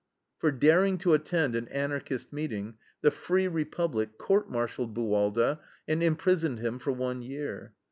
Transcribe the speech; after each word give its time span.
For 0.39 0.51
daring 0.51 0.97
to 0.97 1.13
attend 1.13 1.55
an 1.55 1.67
Anarchist 1.67 2.33
meeting, 2.33 2.73
the 3.01 3.11
free 3.11 3.47
Republic 3.47 4.17
court 4.17 4.49
martialed 4.49 4.95
Buwalda 4.95 5.59
and 5.87 6.01
imprisoned 6.01 6.57
him 6.57 6.79
for 6.79 6.91
one 6.91 7.21
year. 7.21 7.73